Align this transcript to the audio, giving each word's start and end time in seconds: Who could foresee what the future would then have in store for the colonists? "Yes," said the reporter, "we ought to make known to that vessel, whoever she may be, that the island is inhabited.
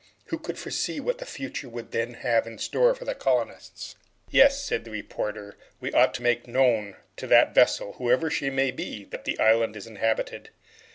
Who 0.29 0.39
could 0.39 0.57
foresee 0.57 0.99
what 0.99 1.19
the 1.19 1.27
future 1.27 1.69
would 1.69 1.91
then 1.91 2.15
have 2.15 2.47
in 2.47 2.57
store 2.57 2.95
for 2.95 3.05
the 3.05 3.13
colonists? 3.13 3.95
"Yes," 4.31 4.63
said 4.65 4.83
the 4.83 4.89
reporter, 4.89 5.57
"we 5.79 5.91
ought 5.93 6.15
to 6.15 6.23
make 6.23 6.47
known 6.47 6.95
to 7.17 7.27
that 7.27 7.53
vessel, 7.53 7.93
whoever 7.99 8.31
she 8.31 8.49
may 8.49 8.71
be, 8.71 9.03
that 9.11 9.25
the 9.25 9.39
island 9.39 9.75
is 9.75 9.85
inhabited. 9.85 10.49